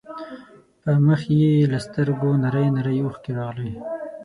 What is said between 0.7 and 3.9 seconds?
په مخ يې له سترګو نرۍ نرۍ اوښکې راغلې.